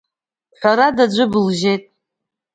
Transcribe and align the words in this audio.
Ҳәарада, 0.59 1.05
аӡәы 1.09 1.25
былжьеит. 1.31 1.83